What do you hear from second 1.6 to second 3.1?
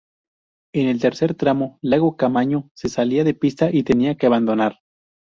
Iago Caamaño se